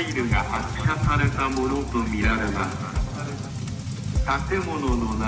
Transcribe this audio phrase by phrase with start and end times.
[0.00, 2.76] イルが発射されたものとみられます
[4.48, 5.20] 建物の中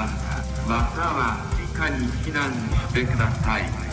[0.66, 2.50] または地下に避難
[2.88, 3.88] してください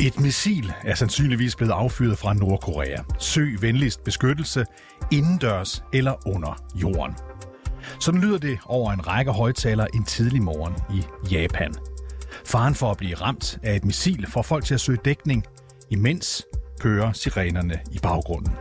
[0.00, 3.02] Et missil er sandsynligvis blevet affyret fra Nordkorea.
[3.18, 4.64] Søg venligst beskyttelse
[5.10, 7.14] indendørs eller under jorden.
[8.00, 11.74] Sådan lyder det over en række højtalere en tidlig morgen i Japan.
[12.46, 15.44] Faren for at blive ramt af et missil får folk til at søge dækning,
[15.90, 16.46] imens
[16.78, 18.52] kører sirenerne i baggrunden.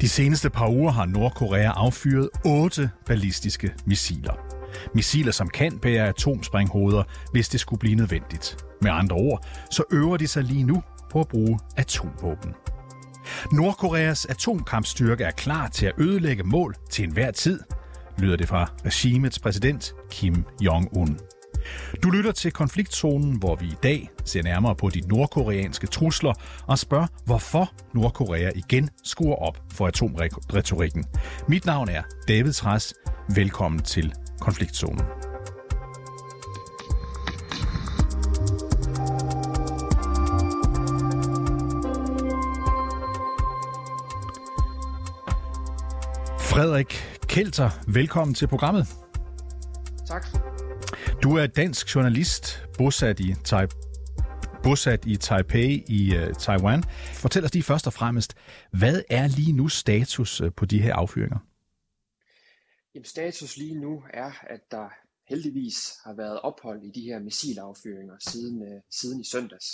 [0.00, 4.32] De seneste par uger har Nordkorea affyret otte ballistiske missiler.
[4.94, 7.02] Missiler, som kan bære atomsprænghoveder,
[7.32, 8.56] hvis det skulle blive nødvendigt.
[8.82, 12.54] Med andre ord, så øver de sig lige nu på at bruge atomvåben.
[13.52, 17.60] Nordkoreas atomkampstyrke er klar til at ødelægge mål til enhver tid,
[18.18, 21.33] lyder det fra regimets præsident Kim Jong-un.
[22.02, 26.32] Du lytter til konfliktzonen, hvor vi i dag ser nærmere på de nordkoreanske trusler
[26.66, 31.04] og spørger, hvorfor Nordkorea igen skruer op for atomretorikken.
[31.48, 32.94] Mit navn er David Træs.
[33.34, 35.00] Velkommen til konfliktzonen.
[46.38, 49.03] Frederik Kelter, velkommen til programmet.
[51.24, 53.66] Du er dansk journalist, bosat i, tai-
[54.62, 56.82] bosat i Taipei i uh, Taiwan.
[57.14, 58.34] Fortæl os lige først og fremmest,
[58.70, 61.38] hvad er lige nu status uh, på de her affyringer?
[62.94, 64.88] Jamen, status lige nu er, at der
[65.28, 69.66] heldigvis har været ophold i de her missilaffyringer siden, uh, siden i søndags.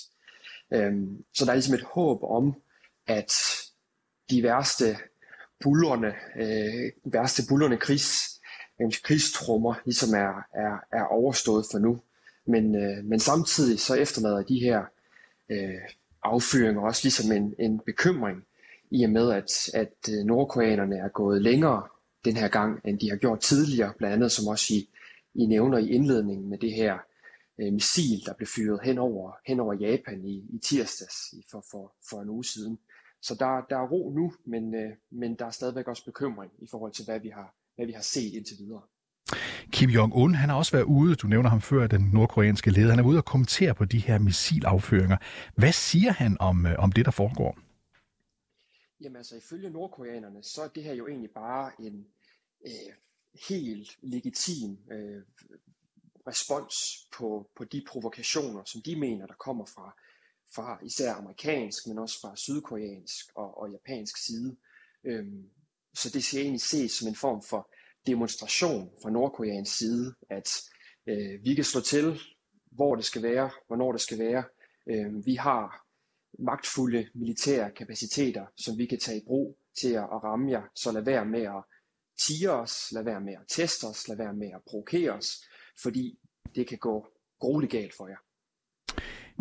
[0.70, 2.54] Um, så der er ligesom et håb om,
[3.06, 3.32] at
[4.30, 4.96] de værste
[5.60, 8.39] bullerne, øh, værste bullerne krigs,
[8.82, 12.00] øh, krigstrummer ligesom er, er, er overstået for nu.
[12.46, 14.84] Men, øh, men samtidig så efterlader de her
[15.50, 15.80] øh,
[16.22, 18.44] affyringer også ligesom en, en bekymring
[18.90, 21.82] i og med, at, at øh, nordkoreanerne er gået længere
[22.24, 24.88] den her gang, end de har gjort tidligere, blandt andet som også I,
[25.34, 26.98] I nævner i indledningen med det her
[27.60, 31.92] øh, missil, der blev fyret hen over, hen over Japan i, i tirsdags for, for,
[32.10, 32.78] for en uge siden.
[33.22, 36.66] Så der, der er ro nu, men, øh, men der er stadigvæk også bekymring i
[36.70, 38.82] forhold til, hvad vi har, hvad vi har set indtil videre.
[39.72, 42.98] Kim Jong-un, han har også været ude, du nævner ham før, den nordkoreanske leder, han
[42.98, 45.16] er ude og kommentere på de her missilaffyringer.
[45.56, 47.58] Hvad siger han om, øh, om det, der foregår?
[49.00, 52.06] Jamen altså, ifølge nordkoreanerne, så er det her jo egentlig bare en
[52.66, 52.92] øh,
[53.48, 55.22] helt legitim øh,
[56.26, 56.74] respons
[57.16, 59.96] på, på de provokationer, som de mener, der kommer fra
[60.54, 64.56] fra især amerikansk, men også fra sydkoreansk og, og japansk side.
[65.04, 65.50] Øhm,
[65.94, 67.70] så det skal egentlig ses som en form for
[68.06, 70.62] demonstration fra Nordkoreans side, at
[71.06, 72.20] øh, vi kan slå til,
[72.70, 74.44] hvor det skal være, hvornår det skal være.
[74.86, 75.86] Øh, vi har
[76.38, 80.92] magtfulde militære kapaciteter, som vi kan tage i brug til at, at ramme jer, så
[80.92, 81.64] lad være med at
[82.26, 85.44] tige os, lad være med at teste os, lad være med at provokere os,
[85.82, 86.18] fordi
[86.54, 87.06] det kan gå
[87.38, 88.16] grueligt galt for jer.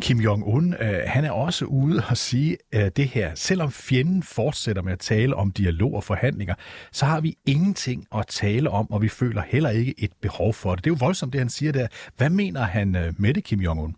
[0.02, 3.36] Kim Jong-un, øh, han er også ude og sige øh, det her.
[3.36, 6.56] Selvom fjenden fortsætter med at tale om dialog og forhandlinger,
[6.92, 10.76] så har vi ingenting at tale om, og vi føler heller ikke et behov for
[10.76, 10.84] det.
[10.84, 11.88] Det er jo voldsomt, det han siger der.
[12.18, 13.94] Hvad mener han øh, med det, Kim Jong-un?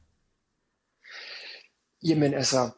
[2.07, 2.69] Jamen altså,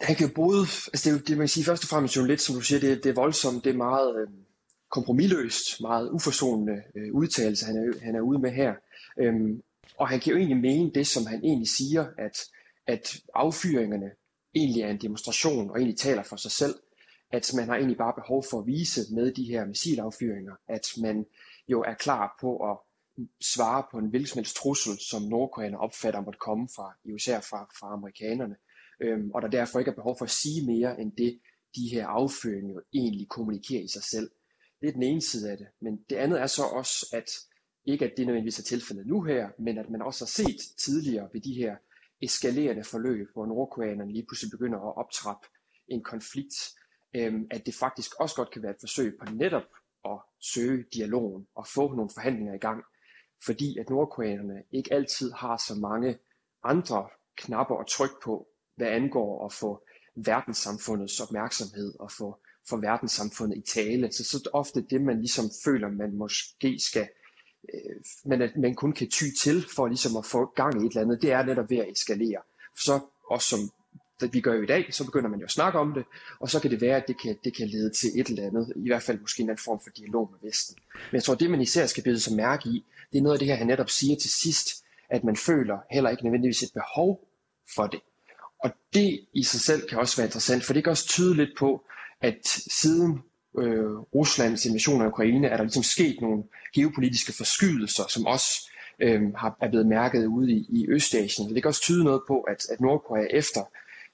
[0.00, 2.16] han kan jo både, altså det, er jo, det man kan sige først og fremmest
[2.16, 4.28] jo lidt, som du siger, det, det er voldsomt, det er meget øh,
[4.90, 8.74] kompromilløst, meget uforsonende øh, udtalelse, han er, han er ude med her.
[9.20, 9.62] Øhm,
[9.98, 12.38] og han kan jo egentlig mene det, som han egentlig siger, at,
[12.86, 14.10] at affyringerne
[14.54, 16.74] egentlig er en demonstration og egentlig taler for sig selv.
[17.30, 21.26] At man har egentlig bare behov for at vise med de her missilaffyringer, at man
[21.68, 22.76] jo er klar på at
[23.40, 27.70] svare på en hvilken som helst trussel, som Nordkorea opfatter måtte komme fra, især fra,
[27.78, 28.56] fra amerikanerne.
[29.00, 31.40] Øhm, og der derfor ikke er behov for at sige mere end det,
[31.76, 34.30] de her affyringer jo egentlig kommunikerer i sig selv.
[34.80, 35.66] Det er den ene side af det.
[35.80, 37.30] Men det andet er så også, at
[37.84, 41.28] ikke at det nødvendigvis er tilfældet nu her, men at man også har set tidligere
[41.32, 41.76] ved de her
[42.22, 45.46] eskalerende forløb, hvor nordkoreanerne lige pludselig begynder at optrappe
[45.88, 46.54] en konflikt,
[47.14, 49.68] øhm, at det faktisk også godt kan være et forsøg på netop
[50.04, 52.84] at søge dialogen og få nogle forhandlinger i gang,
[53.44, 56.18] fordi at nordkoreanerne ikke altid har så mange
[56.64, 59.84] andre knapper at trykke på, hvad angår at få
[60.16, 64.12] verdenssamfundets opmærksomhed og få, få verdenssamfundet i tale.
[64.12, 67.21] Så så ofte det, man ligesom føler, man måske skal øh,
[67.74, 70.90] Øh, men at man kun kan ty til for ligesom at få gang i et
[70.90, 72.42] eller andet, det er netop ved at eskalere.
[72.76, 73.00] Så
[73.30, 73.70] også som
[74.32, 76.04] vi gør jo i dag, så begynder man jo at snakke om det,
[76.40, 78.72] og så kan det være, at det kan, det kan lede til et eller andet,
[78.76, 80.76] i hvert fald måske en anden form for dialog med Vesten.
[80.94, 83.38] Men jeg tror, det man især skal bede sig mærke i, det er noget af
[83.38, 87.28] det her, han netop siger til sidst, at man føler heller ikke nødvendigvis et behov
[87.74, 88.00] for det.
[88.58, 91.58] Og det i sig selv kan også være interessant, for det kan også tyde lidt
[91.58, 91.84] på,
[92.20, 92.38] at
[92.80, 93.22] siden
[93.58, 96.42] øh, Ruslands invasion af Ukraine er der ligesom sket nogle
[96.74, 98.70] geopolitiske forskydelser, som også
[99.00, 101.54] øh, har, er blevet mærket ude i, i Østasien.
[101.54, 103.60] Det kan også tyde noget på, at, at Nordkorea efter,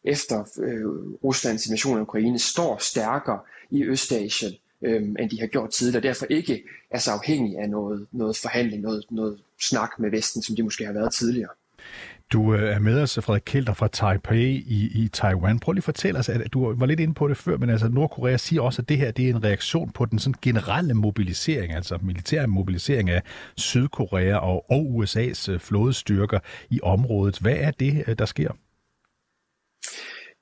[0.05, 0.87] efter øh,
[1.25, 3.39] Ruslands invasion af Ukraine står stærkere
[3.71, 4.53] i Østasien,
[4.83, 8.37] øh, end de har gjort tidligere, og derfor ikke er så afhængige af noget, noget
[8.37, 11.51] forhandling, noget, noget snak med Vesten, som de måske har været tidligere.
[12.33, 15.59] Du øh, er med os, Frederik Kelter fra Taipei i, i Taiwan.
[15.59, 17.89] Prøv lige at fortælle os, at du var lidt inde på det før, men altså
[17.89, 21.73] Nordkorea siger også, at det her det er en reaktion på den sådan generelle mobilisering,
[21.73, 23.23] altså militær mobilisering af
[23.57, 26.39] Sydkorea og, og USA's øh, flådestyrker
[26.71, 27.39] i området.
[27.39, 28.51] Hvad er det, øh, der sker?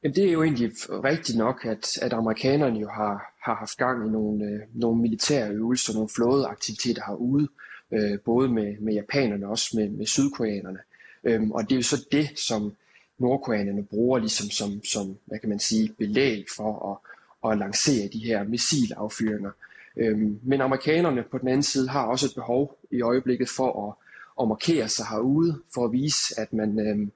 [0.02, 4.08] Jamen, det er jo egentlig rigtigt nok, at, at amerikanerne jo har, har haft gang
[4.08, 7.48] i nogle, øh, nogle militære øvelser, nogle flådeaktiviteter herude,
[7.92, 10.78] øh, både med, med japanerne og også med, med sydkoreanerne.
[11.26, 12.72] Øhm, og det er jo så det, som
[13.18, 18.18] nordkoreanerne bruger ligesom som, som hvad kan man sige, belæg for at, at lancere de
[18.18, 19.50] her missilaffyringer.
[19.96, 23.94] Øhm, men amerikanerne på den anden side har også et behov i øjeblikket for at,
[24.42, 27.12] at markere sig herude, for at vise, at man, øhm,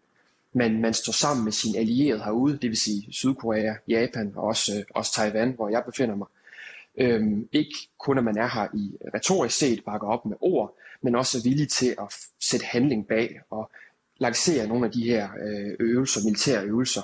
[0.52, 4.78] man, man står sammen med sine allierede herude, det vil sige Sydkorea, Japan og også,
[4.78, 6.26] øh, også Taiwan, hvor jeg befinder mig.
[6.96, 11.14] Øhm, ikke kun at man er her i retorisk set bakker op med ord, men
[11.14, 13.70] også er villig til at sætte handling bag og
[14.20, 17.02] lancere nogle af de her øh, øvelser, militære øvelser.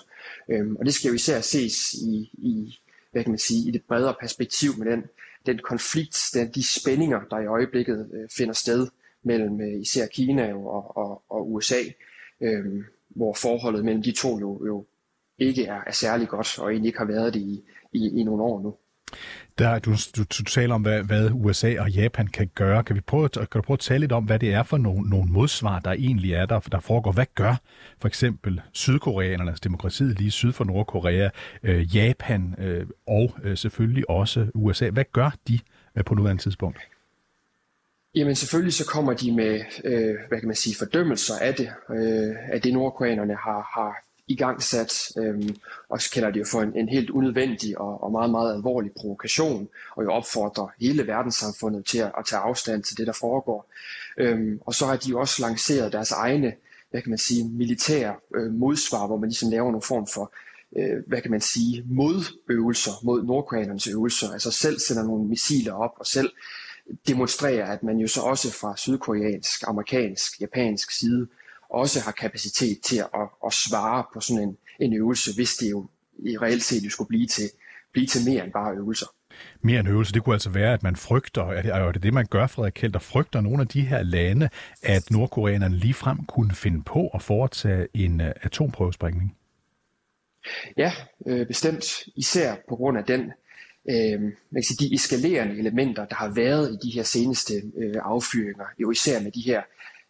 [0.48, 2.78] Øhm, og det skal jo især ses i, i,
[3.12, 5.04] hvad kan man sige, i det bredere perspektiv med den,
[5.46, 8.88] den konflikt, den, de spændinger, der i øjeblikket øh, finder sted
[9.22, 11.80] mellem øh, især Kina og, og, og USA,
[12.40, 14.86] øhm, hvor forholdet mellem de to jo, jo
[15.38, 18.42] ikke er, er særlig godt, og egentlig ikke har været det i, i, i nogle
[18.42, 18.74] år nu.
[19.58, 22.84] Der, du, du, du taler om, hvad, hvad USA og Japan kan gøre.
[22.84, 25.10] Kan, vi prøve, kan du prøve at tale lidt om, hvad det er for nogle,
[25.10, 27.12] nogle modsvar, der egentlig er der, der foregår?
[27.12, 27.54] Hvad gør
[28.00, 31.28] for eksempel sydkoreanerne, altså demokratiet lige syd for Nordkorea,
[31.62, 34.90] øh, Japan øh, og øh, selvfølgelig også USA?
[34.90, 35.58] Hvad gør de
[35.96, 36.78] øh, på nuværende tidspunkt?
[38.14, 42.34] Jamen selvfølgelig så kommer de med, øh, hvad kan man sige, fordømmelser af det, øh,
[42.48, 45.56] af det nordkoreanerne har, har i gang sat, øhm,
[45.88, 48.92] og så kalder det jo for en, en helt unødvendig og, og meget, meget alvorlig
[48.92, 53.70] provokation, og jo opfordrer hele verdenssamfundet til at, at tage afstand til det, der foregår.
[54.18, 56.52] Øhm, og så har de jo også lanceret deres egne,
[56.90, 60.32] hvad kan man sige, militære øh, modsvar, hvor man ligesom laver nogle form for
[60.78, 65.92] øh, hvad kan man sige, modøvelser mod nordkoreanernes øvelser, altså selv sender nogle missiler op
[65.96, 66.30] og selv
[67.08, 71.26] demonstrerer, at man jo så også fra sydkoreansk, amerikansk, japansk side
[71.70, 75.70] også har kapacitet til at, at, at svare på sådan en, en øvelse, hvis det
[75.70, 75.86] jo
[76.18, 77.50] i reelt set jo skulle blive til,
[77.92, 79.06] blive til mere end bare øvelser.
[79.62, 82.14] Mere end øvelse, det kunne altså være, at man frygter, er det er det, det
[82.14, 84.48] man gør, Frederik Kjeld, der frygter nogle af de her lande,
[84.82, 89.36] at nordkoreanerne ligefrem kunne finde på at foretage en uh, atomprøvesprængning?
[90.76, 90.92] Ja,
[91.26, 91.84] øh, bestemt.
[92.16, 93.20] Især på grund af den,
[93.90, 97.94] øh, man kan sige, de eskalerende elementer, der har været i de her seneste øh,
[98.02, 99.62] affyringer, jo især med de her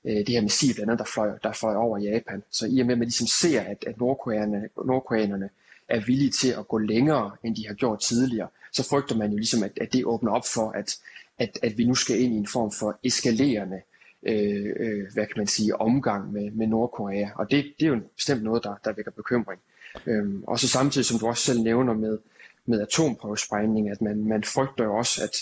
[0.07, 2.43] øh, det her missil blandt andet, der fløj, der fløj over Japan.
[2.51, 5.49] Så i og med, at man ligesom ser, at, at nordkoreanerne, nordkoreanerne
[5.89, 9.37] er villige til at gå længere, end de har gjort tidligere, så frygter man jo
[9.37, 10.97] ligesom, at, at det åbner op for, at,
[11.39, 13.81] at, at vi nu skal ind i en form for eskalerende
[14.23, 17.29] øh, øh, hvad kan man sige, omgang med, med Nordkorea.
[17.35, 19.61] Og det, det er jo bestemt noget, der, der vækker bekymring.
[20.07, 22.19] Øhm, og så samtidig, som du også selv nævner med,
[22.67, 25.37] med atomprøvesprængning, at man, man frygter jo også, at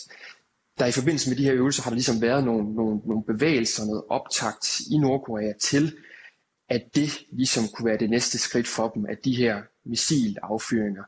[0.79, 3.85] der i forbindelse med de her øvelser har der ligesom været nogle, nogle, nogle bevægelser,
[3.87, 5.97] noget optakt i Nordkorea til,
[6.69, 11.03] at det ligesom kunne være det næste skridt for dem, at de her missilaffyringer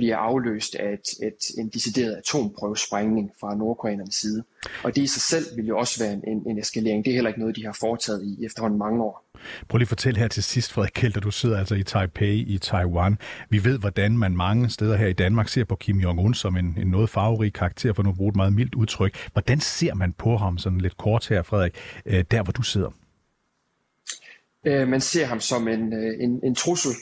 [0.00, 4.42] bliver afløst af et, et, en decideret atomprøvesprængning fra nordkoreanernes side.
[4.84, 7.04] Og det i sig selv vil jo også være en, en eskalering.
[7.04, 9.24] Det er heller ikke noget, de har foretaget i efterhånden mange år.
[9.68, 12.58] Prøv lige at fortælle her til sidst, Frederik Kjelter, du sidder altså i Taipei i
[12.58, 13.18] Taiwan.
[13.50, 16.78] Vi ved, hvordan man mange steder her i Danmark ser på Kim Jong-un som en,
[16.80, 19.28] en noget farverig karakter, for nu at bruge et meget mildt udtryk.
[19.32, 21.74] Hvordan ser man på ham sådan lidt kort her, Frederik,
[22.06, 22.90] øh, der hvor du sidder?
[24.66, 26.92] Øh, man ser ham som en, øh, en, en trussel,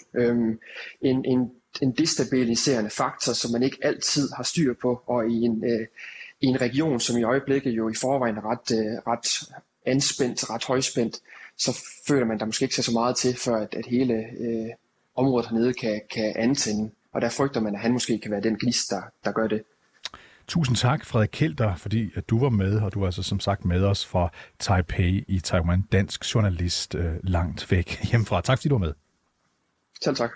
[1.03, 1.51] en, en
[1.83, 5.87] en destabiliserende faktor, som man ikke altid har styr på, og i en, øh,
[6.41, 9.55] i en region, som i øjeblikket jo i forvejen er ret, øh, ret
[9.87, 11.17] anspændt, ret højspændt,
[11.59, 14.69] så føler man der måske ikke så meget til, før at, at hele øh,
[15.17, 16.91] området hernede kan, kan antænde.
[17.13, 19.63] Og der frygter man, at han måske kan være den gnist, der, der gør det.
[20.49, 23.65] Tusind tak, Frederik Kelter, fordi at du var med, og du er altså som sagt
[23.65, 28.41] med os fra Taipei i Taiwan, dansk journalist øh, langt væk hjemmefra.
[28.41, 28.93] Tak fordi du var med.
[30.03, 30.31] Selv tak.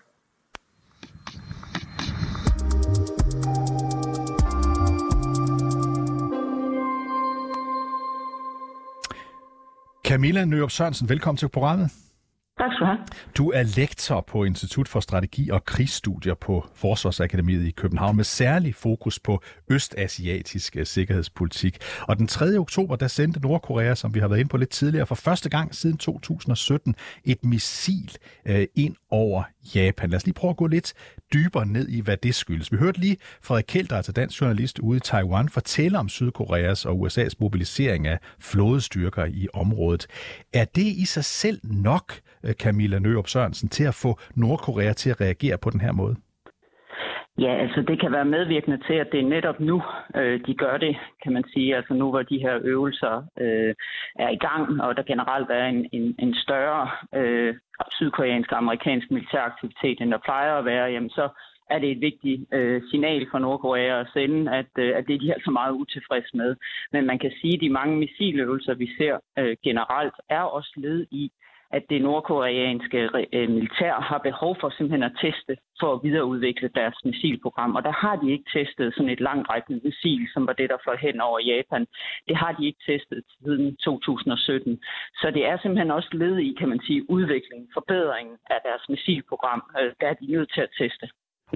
[10.13, 11.91] Camilla Nørup Sørensen, velkommen til programmet.
[12.63, 12.99] Tak skal du have.
[13.37, 18.75] Du er lektor på Institut for Strategi og Krigsstudier på Forsvarsakademiet i København med særlig
[18.75, 21.79] fokus på østasiatisk øh, sikkerhedspolitik.
[22.01, 22.57] Og den 3.
[22.59, 25.75] oktober, der sendte Nordkorea, som vi har været inde på lidt tidligere, for første gang
[25.75, 28.17] siden 2017 et missil
[28.47, 29.43] øh, ind over
[29.75, 30.11] Japan.
[30.11, 30.95] Lad os lige prøve at gå lidt
[31.33, 32.73] dybere ned i, hvad det skyldes.
[32.73, 37.07] Vi hørte lige Frederik Kjeld, altså dansk journalist ude i Taiwan, fortælle om Sydkoreas og
[37.07, 40.07] USA's mobilisering af flådestyrker i området.
[40.53, 42.15] Er det i sig selv nok,
[42.45, 45.93] øh, Øh, Camilla Nørup Sørensen, til at få Nordkorea til at reagere på den her
[45.93, 46.17] måde?
[47.39, 49.83] Ja, altså det kan være medvirkende til, at det er netop nu,
[50.17, 51.77] øh, de gør det, kan man sige.
[51.77, 53.75] Altså nu hvor de her øvelser øh,
[54.19, 57.55] er i gang, og der generelt er en, en, en større øh,
[57.91, 61.29] sydkoreansk og amerikansk militæraktivitet, end der plejer at være, jamen så
[61.71, 65.19] er det et vigtigt øh, signal for Nordkorea at sende, at, øh, at det er
[65.19, 66.57] de altså meget utilfredse med.
[66.93, 71.07] Men man kan sige, at de mange missiløvelser, vi ser øh, generelt, er også led
[71.11, 71.33] i,
[71.77, 72.99] at det nordkoreanske
[73.33, 77.77] øh, militær har behov for simpelthen at teste for at videreudvikle deres missilprogram.
[77.77, 80.97] Og der har de ikke testet sådan et langrækkende missil, som var det, der fløj
[80.97, 81.87] hen over Japan.
[82.29, 84.81] Det har de ikke testet siden 2017.
[85.21, 89.63] Så det er simpelthen også led i, kan man sige, udvikling, forbedring af deres missilprogram.
[89.79, 91.07] Øh, der er de nødt til at teste.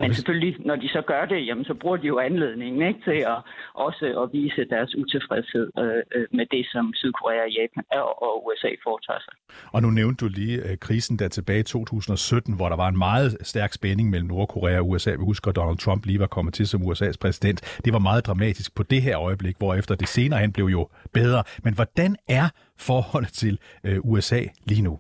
[0.00, 3.18] Men selvfølgelig, når de så gør det, jamen, så bruger de jo anledningen ikke, til
[3.34, 3.38] at
[3.74, 7.84] også at vise deres utilfredshed øh, øh med det, som Sydkorea, Japan
[8.22, 9.34] og USA foretager sig.
[9.72, 12.98] Og nu nævnte du lige øh, krisen der tilbage i 2017, hvor der var en
[12.98, 15.10] meget stærk spænding mellem Nordkorea og USA.
[15.10, 17.80] Vi husker, at Donald Trump lige var kommet til som USA's præsident.
[17.84, 20.88] Det var meget dramatisk på det her øjeblik, hvor efter det senere hen blev jo
[21.12, 21.42] bedre.
[21.62, 22.48] Men hvordan er
[22.78, 24.98] forholdet til øh, USA lige nu?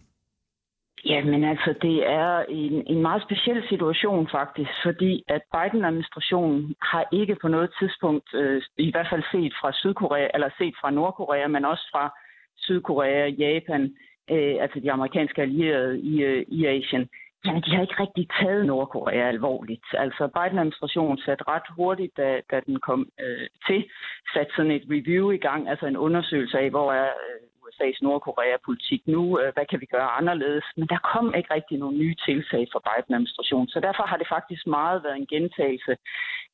[1.06, 7.36] Jamen altså, det er en, en meget speciel situation faktisk, fordi at Biden-administrationen har ikke
[7.42, 11.64] på noget tidspunkt, øh, i hvert fald set fra Sydkorea, eller set fra Nordkorea, men
[11.64, 12.18] også fra
[12.56, 13.82] Sydkorea, Japan,
[14.30, 17.08] øh, altså de amerikanske allierede i, øh, i Asien,
[17.46, 19.86] Jamen, de har ikke rigtig taget Nordkorea alvorligt.
[19.92, 23.84] Altså, Biden-administrationen satte ret hurtigt, da, da den kom øh, til,
[24.34, 27.45] satte sådan et review i gang, altså en undersøgelse af, hvor er øh,
[27.76, 30.64] USA's Nordkorea-politik nu, øh, hvad kan vi gøre anderledes?
[30.76, 34.66] Men der kom ikke rigtig nogen nye tiltag fra Biden-administrationen, så derfor har det faktisk
[34.66, 35.96] meget været en gentagelse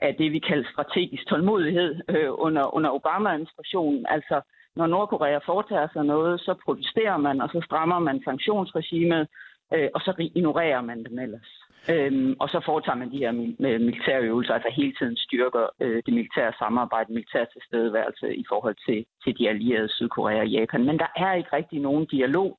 [0.01, 4.07] af det, vi kalder strategisk tålmodighed øh, under, under Obama-administrationen.
[4.09, 4.41] Altså,
[4.77, 9.29] når Nordkorea foretager sig noget, så protesterer man, og så strammer man sanktionsregimet,
[9.75, 11.51] øh, og så ignorerer man dem ellers.
[11.91, 13.33] Øhm, og så foretager man de her
[13.79, 19.07] militære øvelser, altså hele tiden styrker øh, det militære samarbejde, militær tilstedeværelse i forhold til,
[19.25, 20.85] til de allierede Sydkorea og Japan.
[20.85, 22.59] Men der er ikke rigtig nogen dialog.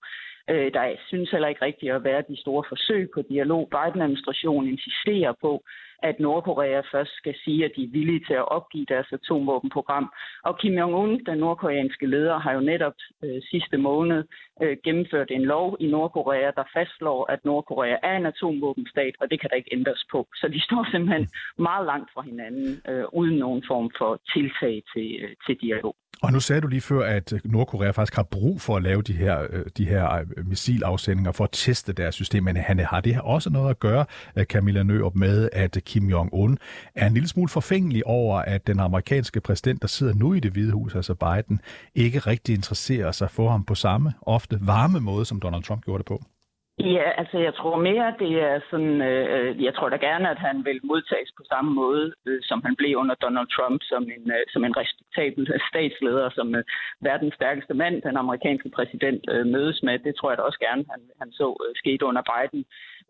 [0.50, 3.70] Øh, der synes heller ikke rigtigt at være de store forsøg på dialog.
[3.76, 5.64] Biden-administrationen insisterer på,
[6.10, 10.06] at Nordkorea først skal sige, at de er villige til at opgive deres atomvåbenprogram.
[10.44, 12.94] Og Kim Jong-un, den nordkoreanske leder, har jo netop
[13.24, 14.24] øh, sidste måned
[14.62, 19.42] øh, gennemført en lov i Nordkorea, der fastslår, at Nordkorea er en atomvåbenstat, og det
[19.42, 20.28] kan der ikke ændres på.
[20.36, 25.08] Så de står simpelthen meget langt fra hinanden, øh, uden nogen form for tiltag til,
[25.24, 25.96] øh, til dialog.
[26.24, 29.14] Og nu sagde du lige før, at Nordkorea faktisk har brug for at lave de
[29.14, 32.44] her, øh, de her øh, missilafsendinger for at teste deres system.
[32.44, 34.06] Men han har det her også noget at gøre,
[34.38, 36.58] øh, Camilla Nørup, med, at Kim Jong-un
[36.96, 40.52] er en lille smule forfængelig over, at den amerikanske præsident, der sidder nu i det
[40.52, 41.62] hvide hus, altså Biden,
[41.96, 45.98] ikke rigtig interesserer sig for ham på samme ofte varme måde, som Donald Trump gjorde
[45.98, 46.20] det på.
[46.80, 50.40] Ja, altså jeg tror mere, det er sådan, øh, øh jeg tror da gerne, at
[50.48, 54.26] han vil modtages på samme måde, øh, som han blev under Donald Trump, som en,
[54.38, 56.64] øh, som en respektabel statsleder, som øh,
[57.02, 60.00] verdens stærkeste mand, den amerikanske præsident, øh, mødes med.
[60.00, 62.66] Det tror jeg da også gerne, han, han så øh, skete under Biden.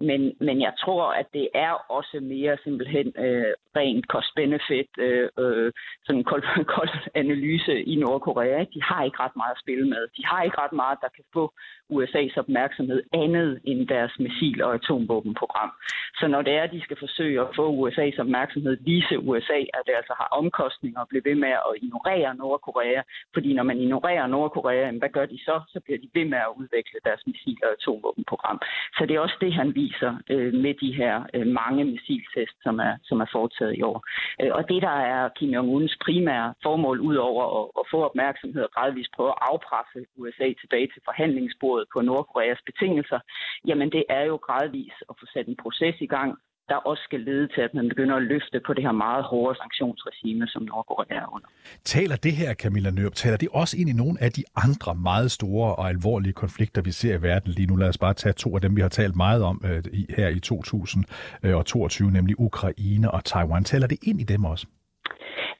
[0.09, 5.71] Men, men jeg tror, at det er også mere simpelthen øh, rent cost-benefit, øh, øh,
[6.05, 6.43] sådan en kold,
[6.77, 8.59] kold analyse i Nordkorea.
[8.73, 10.03] De har ikke ret meget at spille med.
[10.17, 11.53] De har ikke ret meget, der kan få
[11.95, 15.71] USA's opmærksomhed andet end deres missil- og atomvåbenprogram.
[16.19, 19.83] Så når det er, at de skal forsøge at få USA's opmærksomhed, vise USA, at
[19.87, 23.01] det altså har omkostninger at blive ved med at ignorere Nordkorea.
[23.33, 25.55] Fordi når man ignorerer Nordkorea, hvad gør de så?
[25.73, 28.61] Så bliver de ved med at udvikle deres missil- og atomvåbenprogram.
[28.97, 29.92] Så det er også det, han viser
[30.29, 33.99] øh, med de her øh, mange missiltest, som er, som er foretaget i år.
[34.41, 38.71] Øh, og det, der er Kim Jong-uns primære formål, udover at, at få opmærksomhed og
[38.75, 43.19] gradvist prøve at afpresse USA tilbage til forhandlingsbordet på Nordkoreas betingelser,
[43.67, 46.31] jamen det er jo gradvist at få sat en proces i gang,
[46.69, 49.57] der også skal lede til, at man begynder at løfte på det her meget hårde
[49.57, 51.47] sanktionsregime, som Nordkorea er under.
[51.83, 55.31] Taler det her, Camilla Nørup, taler det også ind i nogle af de andre meget
[55.31, 57.75] store og alvorlige konflikter, vi ser i verden lige nu?
[57.75, 59.83] Lad os bare tage to af dem, vi har talt meget om øh,
[60.17, 63.63] her i 2022, nemlig Ukraine og Taiwan.
[63.63, 64.67] Taler det ind i dem også?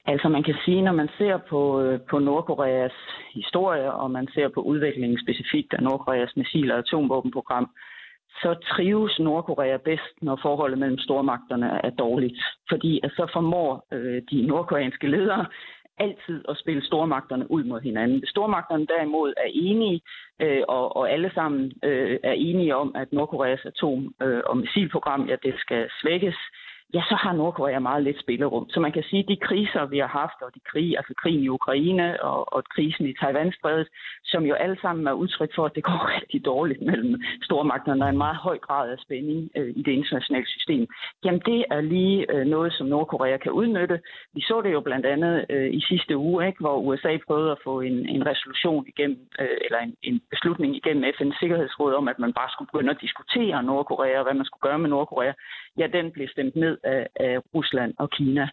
[0.06, 2.96] Altså man kan sige, når man ser på, øh, på Nordkoreas
[3.34, 7.70] historie, og man ser på udviklingen specifikt af Nordkoreas missil- og atomvåbenprogram,
[8.42, 12.38] så trives Nordkorea bedst, når forholdet mellem stormagterne er dårligt.
[12.68, 15.46] Fordi at så formår øh, de nordkoreanske ledere
[15.98, 18.18] altid at spille stormagterne ud mod hinanden.
[18.18, 20.00] Hvis stormagterne derimod er enige,
[20.40, 25.28] øh, og, og alle sammen øh, er enige om, at Nordkoreas atom- øh, og missilprogram
[25.28, 26.36] ja, det skal svækkes,
[26.94, 28.68] ja, så har Nordkorea meget lidt spillerum.
[28.68, 31.42] Så man kan sige, at de kriser, vi har haft, og de krig, altså krigen
[31.44, 33.88] i Ukraine og, og krisen i Taiwan-strædet,
[34.24, 38.06] som jo alle sammen er udtryk for, at det går rigtig dårligt mellem stormagterne, der
[38.06, 40.86] er en meget høj grad af spænding øh, i det internationale system.
[41.24, 44.00] Jamen det er lige øh, noget, som Nordkorea kan udnytte.
[44.34, 47.62] Vi så det jo blandt andet øh, i sidste uge, ikke, hvor USA prøvede at
[47.64, 52.18] få en, en resolution igennem, øh, eller en, en beslutning igennem FN's Sikkerhedsråd om, at
[52.18, 55.32] man bare skulle begynde at diskutere Nordkorea og hvad man skulle gøre med Nordkorea.
[55.78, 58.48] Ja, den blev stemt ned af, af Rusland og Kina.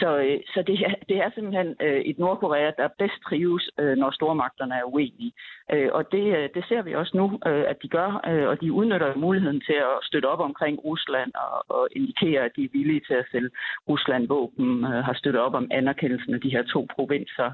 [0.00, 3.96] Så, øh, så det, er, det er simpelthen øh, et Nordkorea, der bedst trives, øh,
[3.96, 5.32] når stormagterne er uenige.
[5.72, 8.10] Øh, og det, øh, det ser vi også nu, øh, at de gør,
[8.50, 12.64] og de udnytter muligheden til at støtte op omkring Rusland og, og indikere, at de
[12.64, 13.50] er villige til at sælge
[13.88, 17.50] Rusland våben, har støttet op om anerkendelsen af de her to provinser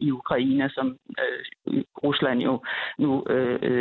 [0.00, 0.96] i Ukraine, som
[2.04, 2.64] Rusland jo
[2.98, 3.24] nu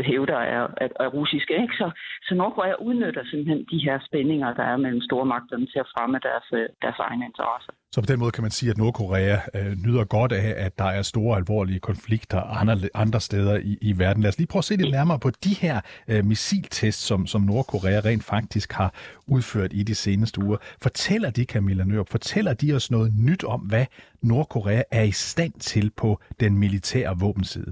[0.09, 1.61] hævder er, er, er russiske.
[1.61, 1.73] Ikke?
[1.73, 1.91] Så,
[2.23, 6.47] så Nordkorea udnytter simpelthen de her spændinger, der er mellem stormagterne til at fremme deres,
[6.81, 7.73] deres egne interesser.
[7.93, 10.89] Så på den måde kan man sige, at Nordkorea øh, nyder godt af, at der
[10.97, 14.23] er store alvorlige konflikter andre, andre steder i, i verden.
[14.23, 17.41] Lad os lige prøve at se lidt nærmere på de her øh, missiltests, som, som
[17.41, 18.93] Nordkorea rent faktisk har
[19.27, 20.57] udført i de seneste uger.
[20.81, 23.85] Fortæller de, Camilla Nørup, fortæller de os noget nyt om, hvad
[24.21, 27.71] Nordkorea er i stand til på den militære våbenside?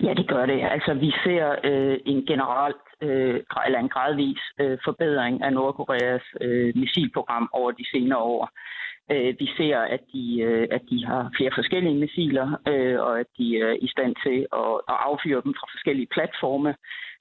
[0.00, 0.60] Ja, det gør det.
[0.74, 6.72] Altså, vi ser øh, en generelt øh, eller en gradvis øh, forbedring af Nordkoreas øh,
[6.76, 8.50] missilprogram over de senere år.
[9.10, 13.26] Øh, vi ser, at de, øh, at de har flere forskellige missiler, øh, og at
[13.38, 16.74] de er i stand til at, at affyre dem fra forskellige platforme.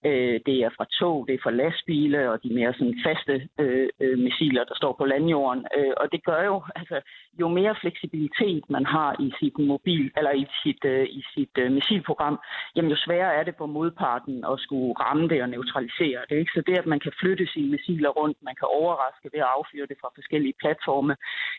[0.10, 3.90] Øh, det er fra tog, det er fra lastbiler og de mere sådan faste øh,
[4.00, 5.66] øh, missiler, der står på landjorden.
[5.78, 6.98] Øh, og det gør jo, altså,
[7.42, 11.72] jo mere fleksibilitet man har i sit mobil eller i sit, øh, i sit øh,
[11.72, 12.40] missilprogram,
[12.76, 16.38] jamen jo sværere er det for modparten at skulle ramme det og neutralisere det.
[16.42, 16.52] Ikke?
[16.56, 19.88] Så det, at man kan flytte sine missiler rundt, man kan overraske ved at affyre
[19.92, 21.16] det fra forskellige platforme,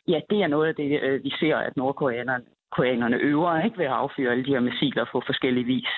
[0.09, 3.85] ja, det er noget af det, øh, vi ser, at nordkoreanerne koreanerne øver ikke, ved
[3.85, 5.93] at affyre alle de her missiler på forskellige vis.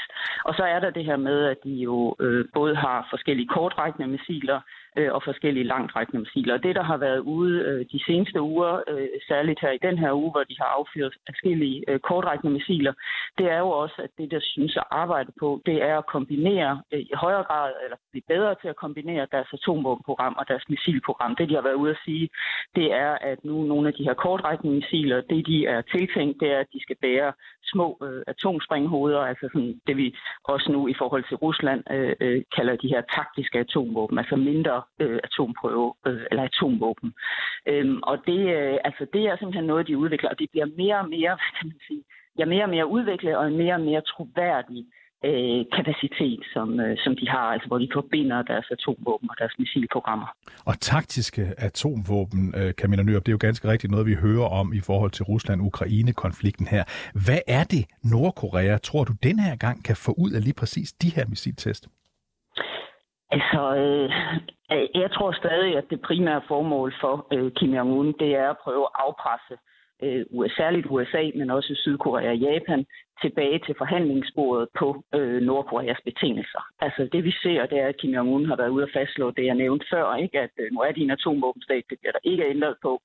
[0.44, 4.08] Og så er der det her med, at de jo øh, både har forskellige kortrækkende
[4.08, 4.60] missiler,
[4.98, 6.54] øh, og forskellige langtrækkende missiler.
[6.54, 9.98] Og det, der har været ude øh, de seneste uger, øh, særligt her i den
[9.98, 12.92] her uge, hvor de har affyret forskellige øh, kortrækkende missiler,
[13.38, 16.82] det er jo også, at det, der synes at arbejde på, det er at kombinere
[16.92, 21.36] øh, i højere grad, eller blive bedre til at kombinere deres atomvåbenprogram og deres missilprogram.
[21.36, 22.28] Det, de har været ude at sige,
[22.74, 26.48] det er, at nu nogle af de her kortrækkende missiler, det de er tiltænkt, det
[26.52, 27.32] er, at de skal bære
[27.72, 32.42] små øh, atomspringhoveder, altså sådan det vi også nu i forhold til Rusland øh, øh,
[32.56, 37.12] kalder de her taktiske atomvåben, altså mindre øh, atomprøve øh, eller atomvåben.
[37.66, 40.98] Øhm, og det, øh, altså, det er simpelthen noget, de udvikler, og det bliver mere
[40.98, 42.02] og mere, hvad kan man sige,
[42.38, 44.86] ja, mere og mere udviklet og en mere og mere troværdig
[45.24, 49.54] øh, kapacitet, som, øh, som de har, altså hvor de forbinder deres atomvåben og deres
[49.58, 50.26] missilprogrammer.
[50.64, 54.72] Og taktiske atomvåben, øh, Camilla Nyrup, det er jo ganske rigtigt noget, vi hører om
[54.72, 56.84] i forhold til Rusland-Ukraine-konflikten her.
[57.24, 60.92] Hvad er det, Nordkorea, tror du, den her gang kan få ud af lige præcis
[60.92, 61.88] de her missiltest?
[63.30, 64.08] Altså, øh,
[65.02, 68.84] jeg tror stadig, at det primære formål for øh, Kim Jong-un, det er at prøve
[68.84, 69.54] at afpresse
[70.02, 72.86] øh, særligt USA, men også Sydkorea og Japan,
[73.22, 76.62] tilbage til forhandlingsbordet på øh, Nordkoreas betingelser.
[76.80, 79.44] Altså det vi ser, det er, at Kim Jong-un har været ude og fastslå det,
[79.44, 80.40] jeg nævnte før, ikke?
[80.40, 83.02] at øh, nu er de en atomvåbenstat, det bliver der ikke ændret på.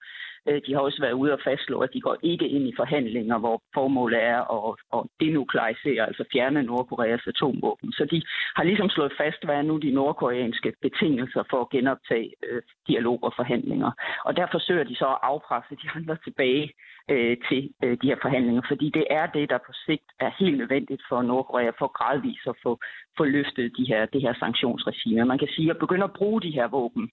[0.48, 3.38] Øh, de har også været ude og fastslå, at de går ikke ind i forhandlinger,
[3.40, 7.92] hvor formålet er at, at denuklearisere, altså fjerne Nordkoreas atomvåben.
[7.92, 8.22] Så de
[8.56, 13.20] har ligesom slået fast, hvad er nu de nordkoreanske betingelser for at genoptage øh, dialog
[13.24, 13.92] og forhandlinger.
[14.26, 16.74] Og der forsøger de så at afpresse de andre tilbage
[17.10, 20.58] øh, til øh, de her forhandlinger, fordi det er det, der på sigt er helt
[20.58, 22.80] nødvendigt for Nordkorea for gradvist at få,
[23.18, 25.26] få løftet de her, det her sanktionsregime.
[25.26, 27.10] Man kan sige, at begynde at bruge de her våben,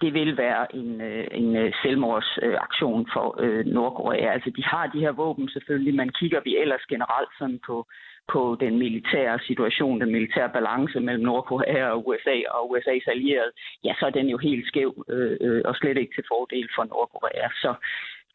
[0.00, 4.32] det vil være en, øh, en øh, selvmordsaktion for øh, Nordkorea.
[4.32, 7.86] Altså, de har de her våben selvfølgelig, men kigger vi ellers generelt sådan på,
[8.32, 13.52] på den militære situation, den militære balance mellem Nordkorea og USA og USA's allierede,
[13.84, 16.84] ja, så er den jo helt skæv øh, øh og slet ikke til fordel for
[16.84, 17.48] Nordkorea.
[17.62, 17.74] Så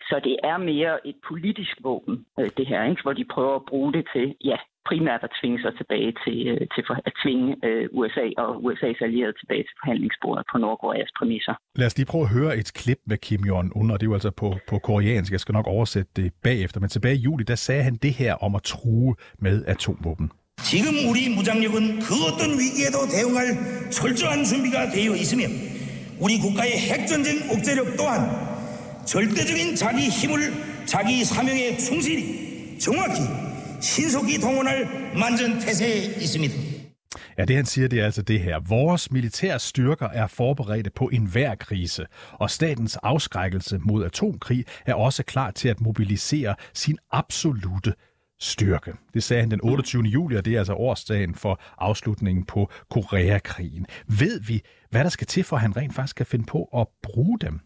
[0.09, 3.03] så det er mere et politisk våben, øh, det her, ikke?
[3.03, 6.61] hvor de prøver at bruge det til, ja, primært at tvinge sig tilbage til, øh,
[6.75, 11.55] til for, at tvinge øh, USA og USA's allierede tilbage til forhandlingsbordet på Nordkoreas præmisser.
[11.81, 14.19] Lad os lige prøve at høre et klip med Kim Jong-un, og det er jo
[14.21, 15.33] altså på, på koreansk.
[15.33, 18.35] Jeg skal nok oversætte det bagefter, men tilbage i juli, der sagde han det her
[18.47, 20.31] om at true med atomvåben.
[20.63, 25.45] 지금 우리 무장력은 그 어떤 위기에도 대응할 철저한 준비가 되어 있으며
[26.21, 28.48] 우리 국가의 핵전쟁 억제력 또한
[29.07, 30.53] 절대적인 자기 힘을
[30.87, 33.21] 자기 사명에 충실히 정확히
[33.81, 36.75] 신속히 동원할 만전태세에 있습니다.
[37.39, 38.61] Ja, det han siger, det er altså det her.
[38.69, 45.23] Vores militære styrker er forberedte på enhver krise, og statens afskrækkelse mod atomkrig er også
[45.23, 47.95] klar til at mobilisere sin absolute
[48.41, 48.93] styrke.
[49.15, 50.03] Det sagde han den 28.
[50.03, 53.87] juli, og det er altså årsdagen for afslutningen på Koreakrigen.
[54.07, 56.87] Ved vi, hvad der skal til, for at han rent faktisk kan finde på at
[57.03, 57.61] bruge dem?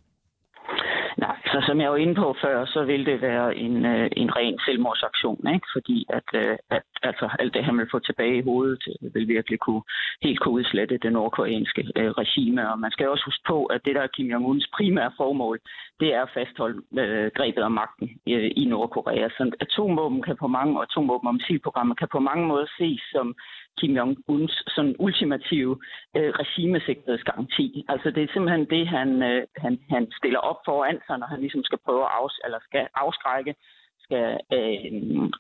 [1.17, 4.35] Nej, så som jeg var inde på før, så vil det være en, øh, en
[4.35, 5.67] ren selvmordsaktion, ikke?
[5.73, 9.27] fordi at, øh, at altså, alt det, han vil få tilbage i hovedet, øh, vil
[9.27, 9.83] virkelig kunne,
[10.21, 12.71] helt kunne udslette det nordkoreanske øh, regime.
[12.71, 15.59] Og man skal også huske på, at det der er Kim Jong-uns primære formål,
[15.99, 19.29] det er at fastholde øh, grebet om magten øh, i Nordkorea.
[19.29, 23.35] Så atomvåben kan på mange, og atomvåben og missilprogrammer kan på mange måder ses som
[23.79, 25.73] Kim Jong-uns sådan ultimative
[26.17, 27.85] øh, regimesikkerhedsgaranti.
[27.89, 31.39] Altså det er simpelthen det, han, øh, han, han stiller op foran sig, når han
[31.39, 33.55] ligesom skal prøve at afs, eller skal afskrække
[34.03, 34.81] skal øh,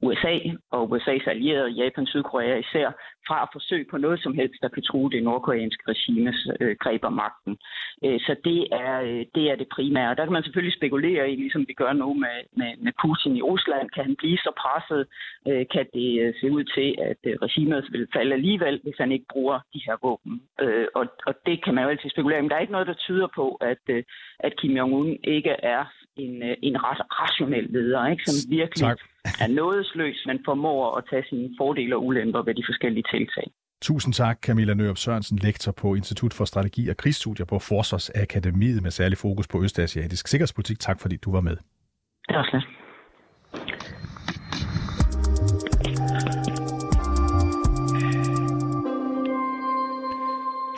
[0.07, 0.35] USA
[0.71, 2.91] og USA's allierede, Japan, Sydkorea især,
[3.27, 7.03] fra at forsøge på noget som helst, der kan true det nordkoreanske regimes øh, greb
[7.03, 7.53] om magten.
[8.05, 10.15] Øh, så det er, øh, det er det primære.
[10.15, 13.41] Der kan man selvfølgelig spekulere i, ligesom vi gør nu med, med, med Putin i
[13.41, 13.89] Rusland.
[13.89, 15.03] Kan han blive så presset?
[15.47, 19.11] Øh, kan det øh, se ud til, at øh, regimet vil falde alligevel, hvis han
[19.11, 20.41] ikke bruger de her våben?
[20.61, 23.03] Øh, og, og det kan man jo altid spekulere Men der er ikke noget, der
[23.05, 24.03] tyder på, at, øh,
[24.39, 25.83] at Kim Jong-un ikke er
[26.15, 28.23] en, øh, en ret rationel leder, ikke?
[28.25, 28.99] som virkelig tak.
[29.43, 33.47] er nådesløs, men formår at tage sine fordele og ulemper ved de forskellige tiltag.
[33.81, 38.91] Tusind tak, Camilla Nørup Sørensen, lektor på Institut for Strategi og Krigsstudier på Forsvarsakademiet med
[38.91, 40.79] særlig fokus på østasiatisk sikkerhedspolitik.
[40.79, 41.57] Tak fordi du var med.
[42.27, 42.63] Det var slet.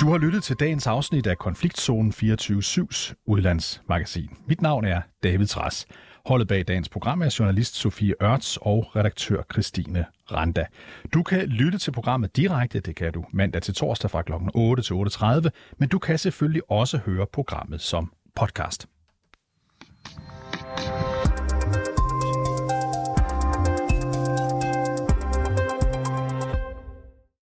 [0.02, 4.30] Du har lyttet til dagens afsnit af Konfliktzone 24-7's udlandsmagasin.
[4.48, 5.88] Mit navn er David Træs.
[6.26, 10.66] Holdet bag dagens program er journalist Sofie Ørts og redaktør Christine Randa.
[11.14, 14.34] Du kan lytte til programmet direkte, det kan du mandag til torsdag fra kl.
[14.54, 18.88] 8 til 8.30, men du kan selvfølgelig også høre programmet som podcast.